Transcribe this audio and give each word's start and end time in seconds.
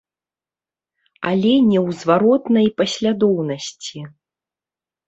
Але 1.31 1.53
не 1.69 1.77
ў 1.87 1.99
зваротнай 2.01 2.67
паслядоўнасці. 2.79 3.99